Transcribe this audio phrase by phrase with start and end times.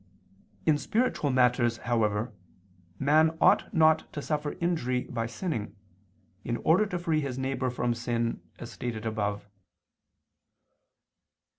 [0.65, 2.33] In spiritual matters, however,
[2.97, 5.75] man ought not to suffer injury by sinning,
[6.43, 9.47] in order to free his neighbor from sin, as stated above.